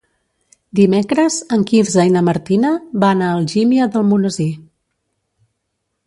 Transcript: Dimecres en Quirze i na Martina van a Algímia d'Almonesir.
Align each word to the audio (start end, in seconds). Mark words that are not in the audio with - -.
Dimecres 0.77 1.35
en 1.57 1.65
Quirze 1.71 2.05
i 2.09 2.13
na 2.15 2.23
Martina 2.29 2.71
van 3.03 3.21
a 3.25 3.27
Algímia 3.41 3.89
d'Almonesir. 3.97 4.49